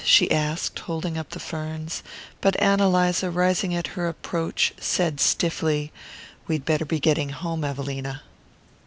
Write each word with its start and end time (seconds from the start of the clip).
she 0.03 0.31
asked, 0.31 0.79
holding 0.79 1.15
up 1.15 1.29
the 1.29 1.39
ferns; 1.39 2.01
but 2.41 2.59
Ann 2.59 2.79
Eliza, 2.79 3.29
rising 3.29 3.75
at 3.75 3.89
her 3.93 4.07
approach, 4.07 4.73
said 4.79 5.19
stiffly: 5.19 5.91
"We'd 6.47 6.65
better 6.65 6.85
be 6.85 6.99
getting 6.99 7.29
home, 7.29 7.63
Evelina." 7.63 8.23